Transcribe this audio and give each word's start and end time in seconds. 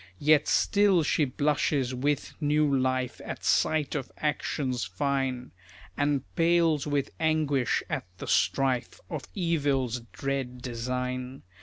Yet 0.17 0.47
still 0.47 1.03
she 1.03 1.25
blushes 1.25 1.93
with 1.93 2.33
new 2.41 2.75
life 2.75 3.21
At 3.23 3.43
sight 3.43 3.93
of 3.93 4.11
actions 4.17 4.83
fine, 4.83 5.51
And 5.95 6.23
pales 6.35 6.87
with 6.87 7.11
anguish 7.19 7.83
at 7.87 8.07
the 8.17 8.25
strife 8.25 8.99
Of 9.11 9.25
evil's 9.35 9.99
dread 10.11 10.59
design. 10.63 11.43